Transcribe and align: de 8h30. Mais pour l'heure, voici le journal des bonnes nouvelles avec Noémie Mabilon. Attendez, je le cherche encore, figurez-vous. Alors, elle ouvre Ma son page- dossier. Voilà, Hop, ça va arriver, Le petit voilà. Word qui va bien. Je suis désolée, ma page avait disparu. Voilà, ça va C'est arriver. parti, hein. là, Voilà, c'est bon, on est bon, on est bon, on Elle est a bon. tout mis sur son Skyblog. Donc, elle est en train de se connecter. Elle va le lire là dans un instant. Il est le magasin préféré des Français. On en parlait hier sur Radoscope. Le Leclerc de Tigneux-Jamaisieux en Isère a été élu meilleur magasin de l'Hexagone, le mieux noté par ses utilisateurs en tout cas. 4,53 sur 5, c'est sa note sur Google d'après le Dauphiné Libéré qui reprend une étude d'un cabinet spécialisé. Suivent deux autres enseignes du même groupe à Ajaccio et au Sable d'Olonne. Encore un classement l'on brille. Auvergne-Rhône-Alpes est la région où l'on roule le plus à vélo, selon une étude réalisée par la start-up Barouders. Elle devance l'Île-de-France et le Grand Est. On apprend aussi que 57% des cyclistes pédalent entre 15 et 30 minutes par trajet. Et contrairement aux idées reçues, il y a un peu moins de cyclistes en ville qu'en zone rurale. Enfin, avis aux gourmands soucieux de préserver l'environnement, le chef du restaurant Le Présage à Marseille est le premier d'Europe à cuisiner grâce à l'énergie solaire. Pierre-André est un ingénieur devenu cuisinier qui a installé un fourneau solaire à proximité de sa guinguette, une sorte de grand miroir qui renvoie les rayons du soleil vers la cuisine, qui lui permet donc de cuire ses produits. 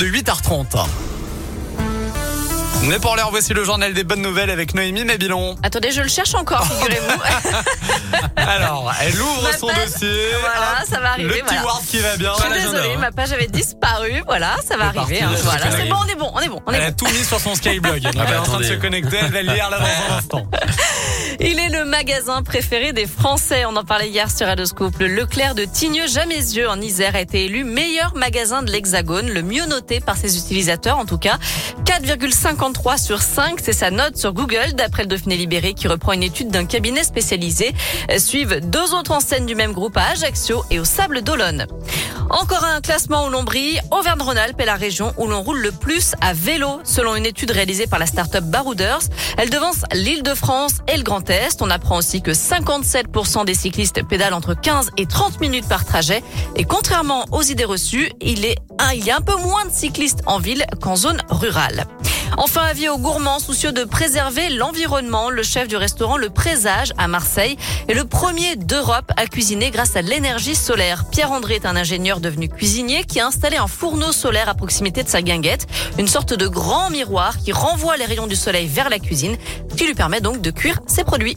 de 0.00 0.06
8h30. 0.06 0.86
Mais 2.84 3.00
pour 3.00 3.16
l'heure, 3.16 3.30
voici 3.32 3.52
le 3.52 3.64
journal 3.64 3.92
des 3.94 4.04
bonnes 4.04 4.22
nouvelles 4.22 4.48
avec 4.50 4.72
Noémie 4.72 5.04
Mabilon. 5.04 5.56
Attendez, 5.64 5.90
je 5.90 6.00
le 6.02 6.08
cherche 6.08 6.36
encore, 6.36 6.64
figurez-vous. 6.72 7.20
Alors, 8.36 8.92
elle 9.02 9.20
ouvre 9.20 9.42
Ma 9.42 9.56
son 9.58 9.66
page- 9.66 9.90
dossier. 9.90 10.28
Voilà, 10.38 10.78
Hop, 10.82 10.88
ça 10.88 11.00
va 11.00 11.10
arriver, 11.10 11.28
Le 11.28 11.34
petit 11.42 11.54
voilà. 11.56 11.62
Word 11.64 11.82
qui 11.90 11.98
va 11.98 12.16
bien. 12.16 12.32
Je 12.36 12.42
suis 12.42 12.62
désolée, 12.70 12.96
ma 12.96 13.10
page 13.10 13.32
avait 13.32 13.48
disparu. 13.48 14.22
Voilà, 14.24 14.54
ça 14.64 14.76
va 14.76 14.92
C'est 14.92 14.98
arriver. 15.00 15.18
parti, 15.18 15.24
hein. 15.24 15.30
là, 15.32 15.38
Voilà, 15.42 15.70
c'est 15.76 15.88
bon, 15.88 15.96
on 16.00 16.06
est 16.06 16.14
bon, 16.14 16.30
on 16.32 16.38
est 16.42 16.48
bon, 16.48 16.60
on 16.64 16.70
Elle 16.72 16.80
est 16.82 16.84
a 16.84 16.90
bon. 16.92 16.96
tout 17.04 17.12
mis 17.12 17.24
sur 17.24 17.40
son 17.40 17.56
Skyblog. 17.56 18.00
Donc, 18.00 18.14
elle 18.24 18.34
est 18.34 18.36
en 18.38 18.42
train 18.44 18.58
de 18.58 18.62
se 18.64 18.74
connecter. 18.74 19.16
Elle 19.20 19.32
va 19.32 19.42
le 19.42 19.52
lire 19.52 19.68
là 19.68 19.78
dans 19.80 20.14
un 20.14 20.16
instant. 20.18 20.46
Il 21.40 21.60
est 21.60 21.68
le 21.68 21.84
magasin 21.84 22.42
préféré 22.42 22.92
des 22.92 23.06
Français. 23.06 23.64
On 23.64 23.76
en 23.76 23.84
parlait 23.84 24.08
hier 24.08 24.28
sur 24.28 24.48
Radoscope. 24.48 24.98
Le 24.98 25.06
Leclerc 25.06 25.54
de 25.54 25.64
Tigneux-Jamaisieux 25.64 26.68
en 26.68 26.80
Isère 26.80 27.14
a 27.14 27.20
été 27.20 27.44
élu 27.44 27.62
meilleur 27.62 28.16
magasin 28.16 28.62
de 28.62 28.72
l'Hexagone, 28.72 29.28
le 29.28 29.42
mieux 29.42 29.64
noté 29.66 30.00
par 30.00 30.16
ses 30.16 30.36
utilisateurs 30.36 30.98
en 30.98 31.04
tout 31.04 31.16
cas. 31.16 31.38
4,53 31.84 33.00
sur 33.00 33.22
5, 33.22 33.60
c'est 33.62 33.72
sa 33.72 33.92
note 33.92 34.16
sur 34.16 34.32
Google 34.32 34.72
d'après 34.74 35.04
le 35.04 35.08
Dauphiné 35.08 35.36
Libéré 35.36 35.74
qui 35.74 35.86
reprend 35.86 36.12
une 36.12 36.24
étude 36.24 36.48
d'un 36.48 36.64
cabinet 36.64 37.04
spécialisé. 37.04 37.72
Suivent 38.18 38.58
deux 38.60 38.92
autres 38.94 39.12
enseignes 39.12 39.46
du 39.46 39.54
même 39.54 39.72
groupe 39.72 39.96
à 39.96 40.06
Ajaccio 40.10 40.64
et 40.72 40.80
au 40.80 40.84
Sable 40.84 41.22
d'Olonne. 41.22 41.66
Encore 42.30 42.64
un 42.64 42.80
classement 42.80 43.28
l'on 43.28 43.42
brille. 43.42 43.80
Auvergne-Rhône-Alpes 43.90 44.60
est 44.60 44.66
la 44.66 44.74
région 44.74 45.14
où 45.16 45.26
l'on 45.26 45.42
roule 45.42 45.60
le 45.60 45.72
plus 45.72 46.14
à 46.20 46.34
vélo, 46.34 46.80
selon 46.84 47.16
une 47.16 47.24
étude 47.24 47.50
réalisée 47.50 47.86
par 47.86 47.98
la 47.98 48.06
start-up 48.06 48.44
Barouders. 48.44 49.00
Elle 49.38 49.50
devance 49.50 49.84
l'Île-de-France 49.92 50.78
et 50.92 50.96
le 50.96 51.02
Grand 51.02 51.28
Est. 51.30 51.62
On 51.62 51.70
apprend 51.70 51.96
aussi 51.96 52.20
que 52.20 52.30
57% 52.30 53.46
des 53.46 53.54
cyclistes 53.54 54.06
pédalent 54.06 54.34
entre 54.36 54.54
15 54.54 54.90
et 54.98 55.06
30 55.06 55.40
minutes 55.40 55.68
par 55.68 55.84
trajet. 55.84 56.22
Et 56.56 56.64
contrairement 56.64 57.24
aux 57.32 57.42
idées 57.42 57.64
reçues, 57.64 58.10
il 58.20 58.44
y 58.44 59.10
a 59.10 59.16
un 59.16 59.20
peu 59.22 59.36
moins 59.36 59.64
de 59.64 59.72
cyclistes 59.72 60.20
en 60.26 60.38
ville 60.38 60.66
qu'en 60.82 60.96
zone 60.96 61.22
rurale. 61.30 61.86
Enfin, 62.36 62.62
avis 62.62 62.88
aux 62.88 62.98
gourmands 62.98 63.38
soucieux 63.38 63.72
de 63.72 63.84
préserver 63.84 64.50
l'environnement, 64.50 65.30
le 65.30 65.42
chef 65.42 65.68
du 65.68 65.76
restaurant 65.76 66.16
Le 66.16 66.30
Présage 66.30 66.92
à 66.98 67.08
Marseille 67.08 67.56
est 67.88 67.94
le 67.94 68.04
premier 68.04 68.56
d'Europe 68.56 69.10
à 69.16 69.26
cuisiner 69.26 69.70
grâce 69.70 69.96
à 69.96 70.02
l'énergie 70.02 70.54
solaire. 70.54 71.04
Pierre-André 71.10 71.54
est 71.54 71.66
un 71.66 71.76
ingénieur 71.76 72.20
devenu 72.20 72.48
cuisinier 72.48 73.04
qui 73.04 73.20
a 73.20 73.26
installé 73.26 73.56
un 73.56 73.66
fourneau 73.66 74.12
solaire 74.12 74.48
à 74.48 74.54
proximité 74.54 75.02
de 75.02 75.08
sa 75.08 75.22
guinguette, 75.22 75.66
une 75.98 76.08
sorte 76.08 76.34
de 76.34 76.46
grand 76.46 76.90
miroir 76.90 77.38
qui 77.38 77.52
renvoie 77.52 77.96
les 77.96 78.04
rayons 78.04 78.26
du 78.26 78.36
soleil 78.36 78.66
vers 78.66 78.90
la 78.90 78.98
cuisine, 78.98 79.36
qui 79.76 79.86
lui 79.86 79.94
permet 79.94 80.20
donc 80.20 80.40
de 80.40 80.50
cuire 80.50 80.80
ses 80.86 81.04
produits. 81.04 81.36